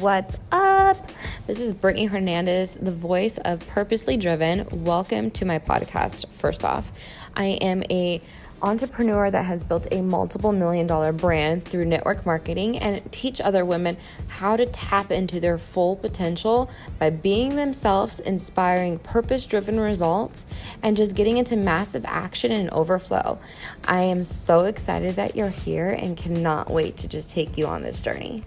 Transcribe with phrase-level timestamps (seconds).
[0.00, 1.10] What's up?
[1.46, 4.66] This is Brittany Hernandez, the voice of Purposely Driven.
[4.82, 6.26] Welcome to my podcast.
[6.28, 6.90] First off,
[7.36, 8.22] I am a
[8.62, 13.66] entrepreneur that has built a multiple million dollar brand through network marketing and teach other
[13.66, 13.98] women
[14.28, 20.46] how to tap into their full potential by being themselves, inspiring purpose driven results,
[20.82, 23.38] and just getting into massive action and overflow.
[23.86, 27.82] I am so excited that you're here and cannot wait to just take you on
[27.82, 28.44] this journey.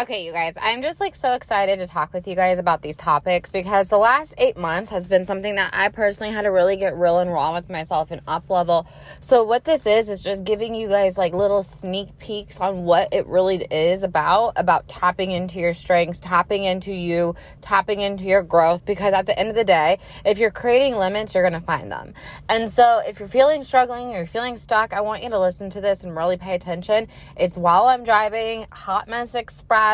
[0.00, 2.96] Okay, you guys, I'm just like so excited to talk with you guys about these
[2.96, 6.78] topics because the last eight months has been something that I personally had to really
[6.78, 8.86] get real and raw with myself and up level.
[9.20, 13.12] So, what this is, is just giving you guys like little sneak peeks on what
[13.12, 18.42] it really is about about tapping into your strengths, tapping into you, tapping into your
[18.42, 18.86] growth.
[18.86, 21.92] Because at the end of the day, if you're creating limits, you're going to find
[21.92, 22.14] them.
[22.48, 25.82] And so, if you're feeling struggling, you're feeling stuck, I want you to listen to
[25.82, 27.08] this and really pay attention.
[27.36, 29.89] It's while I'm driving, Hot Mess Express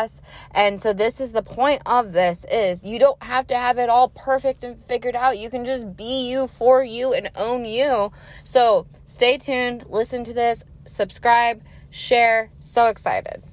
[0.51, 3.89] and so this is the point of this is you don't have to have it
[3.89, 5.37] all perfect and figured out.
[5.37, 8.11] You can just be you for you and own you.
[8.43, 12.51] So stay tuned, listen to this, subscribe, share.
[12.59, 13.43] So excited.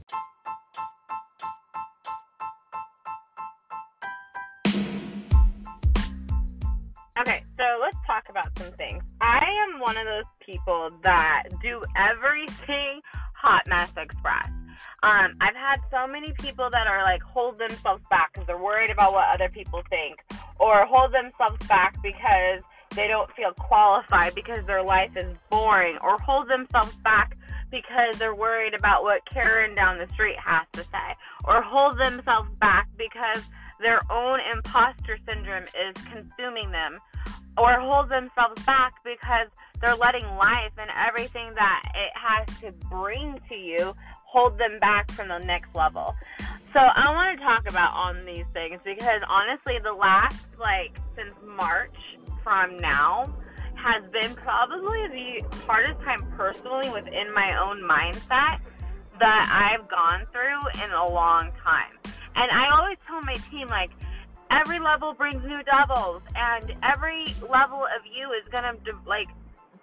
[7.17, 9.03] Okay, so let's talk about some things.
[9.21, 13.01] I am one of those people that do everything
[13.35, 14.51] Hot Mess Express.
[15.03, 18.91] Um, I've had so many people that are like hold themselves back because they're worried
[18.91, 20.25] about what other people think,
[20.59, 22.63] or hold themselves back because
[22.95, 27.37] they don't feel qualified because their life is boring, or hold themselves back
[27.71, 32.49] because they're worried about what Karen down the street has to say, or hold themselves
[32.61, 33.43] back because
[33.81, 36.99] their own imposter syndrome is consuming them,
[37.59, 39.49] or hold themselves back because
[39.81, 43.95] they're letting life and everything that it has to bring to you
[44.35, 46.17] hold them back from the next level.
[46.73, 51.33] So I want to talk about on these things because honestly, the last like since
[51.57, 51.95] March
[52.43, 53.33] from now
[53.77, 58.59] has been probably the hardest time personally within my own mindset
[59.21, 61.93] that I've gone through in a long time.
[62.35, 63.91] And I always tell my team like
[64.51, 69.29] every level brings new doubles and every level of you is going to like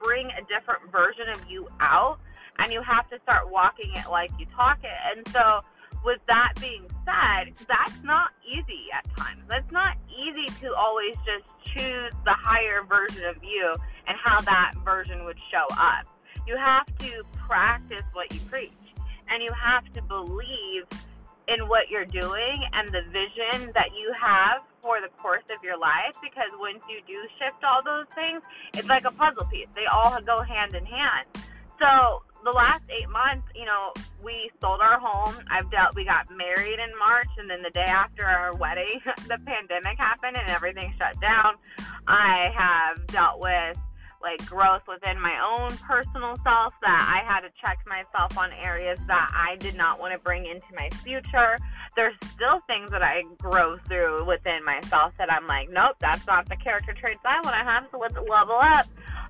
[0.03, 2.19] bring a different version of you out
[2.61, 5.17] and you have to start walking it like you talk it.
[5.17, 5.61] And so,
[6.03, 9.44] with that being said, that's not easy at times.
[9.49, 11.45] It's not easy to always just
[11.75, 13.75] choose the higher version of you
[14.07, 16.05] and how that version would show up.
[16.47, 18.71] You have to practice what you preach,
[19.29, 20.85] and you have to believe
[21.47, 25.77] in what you're doing and the vision that you have for the course of your
[25.77, 28.41] life because once you do shift all those things,
[28.73, 29.67] it's like a puzzle piece.
[29.75, 31.27] They all go hand in hand.
[31.79, 33.94] So the last eight months, you know,
[34.24, 35.35] we sold our home.
[35.50, 35.96] I've dealt.
[35.96, 40.38] We got married in March, and then the day after our wedding, the pandemic happened
[40.38, 41.56] and everything shut down.
[42.07, 43.78] I have dealt with
[44.22, 49.00] like growth within my own personal self that I had to check myself on areas
[49.07, 51.57] that I did not want to bring into my future.
[51.96, 56.47] There's still things that I grow through within myself that I'm like, nope, that's not
[56.47, 57.88] the character traits I want to have.
[57.91, 58.88] So let's level up.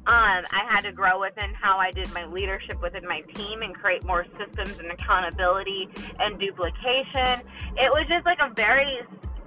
[0.08, 3.76] Um, I had to grow within how I did my leadership within my team and
[3.76, 5.90] create more systems and accountability
[6.20, 7.46] and duplication.
[7.78, 9.02] It was just like a very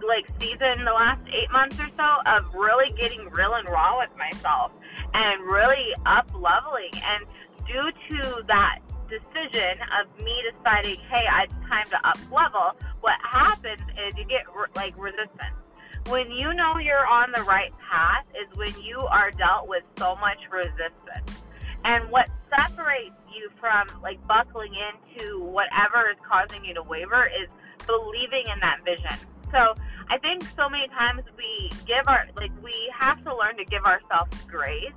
[0.06, 4.10] like season the last eight months or so of really getting real and raw with
[4.16, 4.70] myself
[5.12, 7.24] and really up leveling and
[7.66, 8.78] due to that
[9.08, 14.44] decision of me deciding hey it's time to up level what happens is you get
[14.74, 15.63] like resistance
[16.08, 20.16] when you know you're on the right path is when you are dealt with so
[20.16, 21.42] much resistance.
[21.84, 27.50] And what separates you from like buckling into whatever is causing you to waver is
[27.86, 29.18] believing in that vision.
[29.50, 29.74] So
[30.08, 33.84] I think so many times we give our like we have to learn to give
[33.84, 34.92] ourselves grace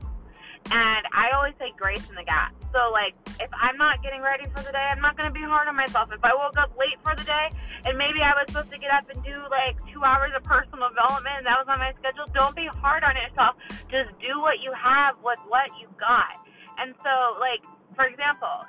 [0.72, 2.54] and I always say grace in the gap.
[2.74, 5.44] So, like, if I'm not getting ready for the day, I'm not going to be
[5.44, 6.10] hard on myself.
[6.12, 7.50] If I woke up late for the day
[7.86, 10.90] and maybe I was supposed to get up and do like two hours of personal
[10.90, 13.56] development and that was on my schedule, don't be hard on yourself.
[13.88, 16.36] Just do what you have with what you got.
[16.78, 17.64] And so, like,
[17.96, 18.68] for example,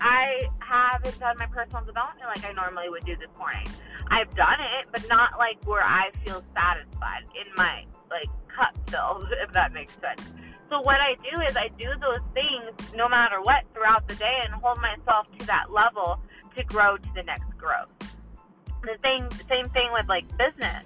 [0.00, 3.66] I haven't done my personal development like I normally would do this morning.
[4.08, 8.30] I've done it, but not like where I feel satisfied in my like
[8.60, 8.76] cup
[9.42, 10.30] if that makes sense.
[10.68, 14.38] So what I do is I do those things no matter what throughout the day
[14.44, 16.20] and hold myself to that level
[16.56, 17.92] to grow to the next growth.
[18.82, 20.84] The same same thing with like business.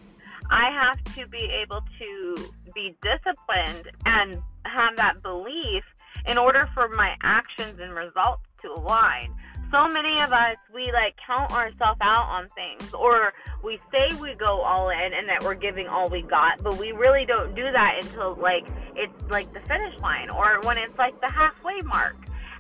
[0.51, 5.85] I have to be able to be disciplined and have that belief
[6.27, 9.35] in order for my actions and results to align.
[9.71, 13.33] So many of us we like count ourselves out on things or
[13.63, 16.93] we say we go all in and that we're giving all we got but we
[16.93, 18.67] really don't do that until like
[18.97, 22.17] it's like the finish line or when it's like the halfway mark.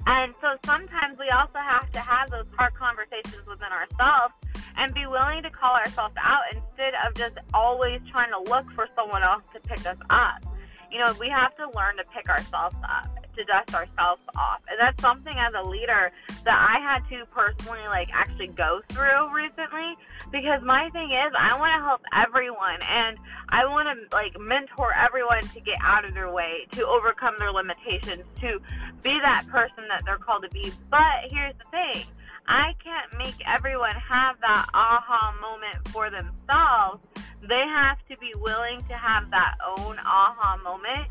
[0.06, 4.34] And so sometimes we also have to have those hard conversations within ourselves
[4.76, 8.86] and be willing to call ourselves out instead of just always trying to look for
[8.94, 10.44] someone else to pick us up
[10.90, 14.60] you know we have to learn to pick ourselves up to dust ourselves off.
[14.68, 16.12] And that's something as a leader
[16.44, 19.96] that I had to personally like actually go through recently
[20.30, 24.92] because my thing is I want to help everyone and I want to like mentor
[24.94, 28.60] everyone to get out of their way, to overcome their limitations, to
[29.02, 30.72] be that person that they're called to be.
[30.90, 32.04] But here's the thing.
[32.46, 37.06] I can't make everyone have that aha moment for themselves.
[37.48, 41.10] They have to be willing to have that own aha moment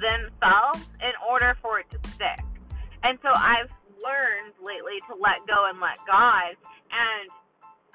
[0.00, 2.44] themselves in order for it to stick.
[3.02, 3.70] And so I've
[4.04, 6.56] learned lately to let go and let God.
[6.92, 7.30] And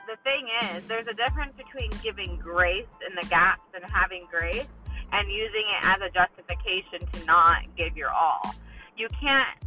[0.07, 4.67] the thing is, there's a difference between giving grace in the gaps and having grace
[5.11, 8.55] and using it as a justification to not give your all.
[8.97, 9.57] You can't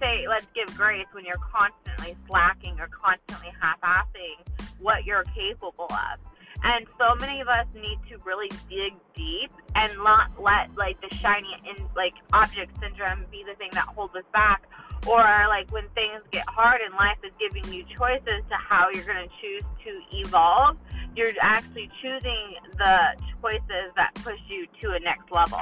[0.00, 4.36] say, let's give grace when you're constantly slacking or constantly half assing
[4.80, 6.18] what you're capable of.
[6.62, 11.14] And so many of us need to really dig deep and not let like the
[11.16, 14.62] shiny in like object syndrome be the thing that holds us back.
[15.06, 19.04] Or like when things get hard and life is giving you choices to how you're
[19.04, 20.78] going to choose to evolve,
[21.14, 22.98] you're actually choosing the
[23.40, 25.60] choices that push you to a next level.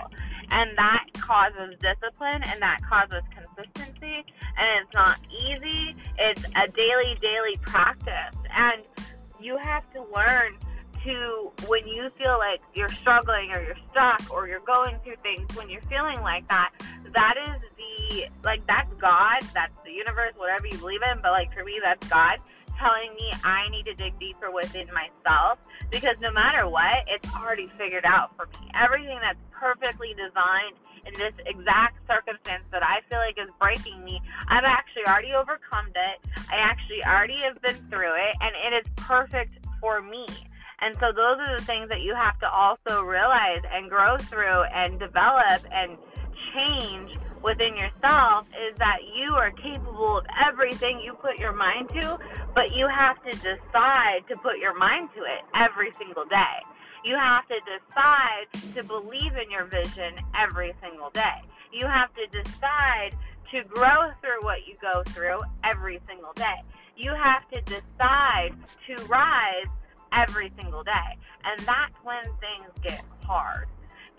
[0.51, 4.25] And that causes discipline and that causes consistency.
[4.57, 8.37] And it's not easy, it's a daily, daily practice.
[8.57, 8.83] And
[9.41, 10.57] you have to learn
[11.07, 15.49] to when you feel like you're struggling or you're stuck or you're going through things
[15.57, 16.71] when you're feeling like that
[17.15, 21.53] that is the like that's god that's the universe whatever you believe in but like
[21.55, 22.39] for me that's god
[22.79, 25.59] telling me i need to dig deeper within myself
[25.91, 28.69] because no matter what it's already figured out for me.
[28.75, 30.77] Everything that's perfectly designed
[31.07, 35.87] in this exact circumstance that i feel like is breaking me i've actually already overcome
[35.95, 36.19] it.
[36.51, 40.27] I actually already have been through it and it is perfect for me
[40.81, 44.63] and so those are the things that you have to also realize and grow through
[44.75, 45.97] and develop and
[46.53, 52.19] change within yourself is that you are capable of everything you put your mind to,
[52.55, 56.59] but you have to decide to put your mind to it every single day.
[57.05, 61.41] You have to decide to believe in your vision every single day.
[61.73, 63.13] You have to decide
[63.53, 66.63] to grow through what you go through every single day.
[66.97, 68.55] You have to decide
[68.87, 69.67] to rise
[70.17, 71.19] every single day.
[71.45, 73.67] And that's when things get hard.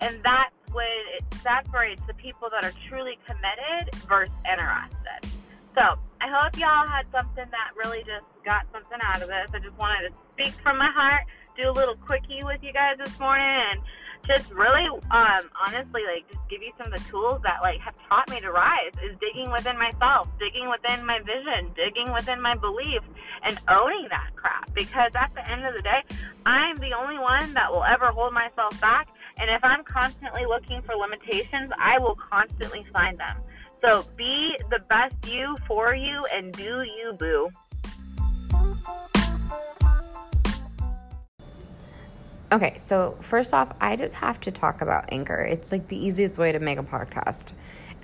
[0.00, 0.86] And that's when
[1.16, 5.38] it separates the people that are truly committed versus interested.
[5.74, 9.50] So I hope y'all had something that really just got something out of this.
[9.52, 11.22] I just wanted to speak from my heart,
[11.56, 13.80] do a little quickie with you guys this morning, and
[14.28, 17.94] just really, um, honestly, like just give you some of the tools that like have
[18.08, 22.54] taught me to rise is digging within myself, digging within my vision, digging within my
[22.54, 23.00] belief,
[23.42, 24.72] and owning that crap.
[24.74, 26.02] Because at the end of the day,
[26.44, 29.08] I'm the only one that will ever hold myself back.
[29.38, 33.38] And if I'm constantly looking for limitations, I will constantly find them.
[33.80, 37.48] So be the best you for you and do you, boo.
[42.50, 45.42] Okay, so first off, I just have to talk about Anchor.
[45.42, 47.52] It's like the easiest way to make a podcast.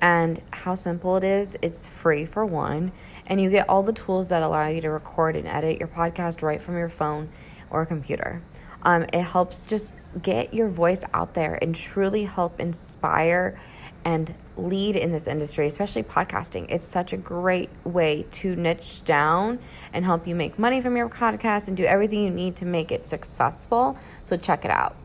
[0.02, 1.56] And how simple it is.
[1.62, 2.92] It's free for one,
[3.26, 6.42] and you get all the tools that allow you to record and edit your podcast
[6.42, 7.30] right from your phone
[7.70, 8.42] or computer.
[8.82, 13.58] Um, it helps just get your voice out there and truly help inspire
[14.04, 16.66] and lead in this industry, especially podcasting.
[16.68, 19.58] It's such a great way to niche down
[19.92, 22.92] and help you make money from your podcast and do everything you need to make
[22.92, 23.96] it successful.
[24.24, 24.96] So check it out.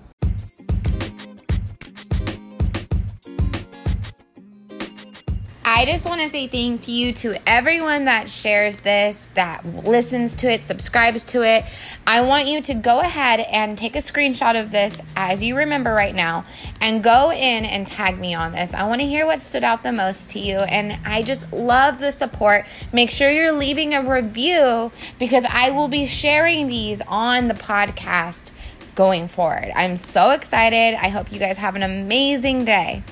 [5.71, 10.51] I just want to say thank you to everyone that shares this, that listens to
[10.51, 11.63] it, subscribes to it.
[12.07, 15.91] I want you to go ahead and take a screenshot of this as you remember
[15.91, 16.43] right now
[16.81, 18.73] and go in and tag me on this.
[18.73, 20.57] I want to hear what stood out the most to you.
[20.57, 22.65] And I just love the support.
[22.91, 28.49] Make sure you're leaving a review because I will be sharing these on the podcast
[28.95, 29.71] going forward.
[29.75, 30.97] I'm so excited.
[30.99, 33.03] I hope you guys have an amazing day.